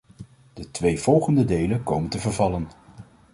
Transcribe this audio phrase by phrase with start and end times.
[0.53, 2.67] De twee volgende delen komen te vervallen.